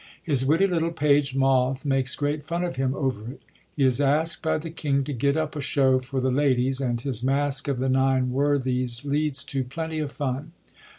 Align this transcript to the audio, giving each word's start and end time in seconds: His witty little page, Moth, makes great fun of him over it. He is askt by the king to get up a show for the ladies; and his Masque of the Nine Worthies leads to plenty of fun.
His 0.23 0.43
witty 0.43 0.65
little 0.65 0.91
page, 0.91 1.35
Moth, 1.35 1.85
makes 1.85 2.15
great 2.15 2.43
fun 2.43 2.63
of 2.63 2.75
him 2.75 2.95
over 2.95 3.33
it. 3.33 3.45
He 3.75 3.83
is 3.83 4.01
askt 4.01 4.41
by 4.41 4.57
the 4.57 4.71
king 4.71 5.03
to 5.03 5.13
get 5.13 5.37
up 5.37 5.55
a 5.55 5.61
show 5.61 5.99
for 5.99 6.19
the 6.19 6.31
ladies; 6.31 6.81
and 6.81 6.99
his 6.99 7.23
Masque 7.23 7.67
of 7.67 7.77
the 7.77 7.87
Nine 7.87 8.31
Worthies 8.31 9.05
leads 9.05 9.43
to 9.43 9.63
plenty 9.63 9.99
of 9.99 10.11
fun. 10.11 10.53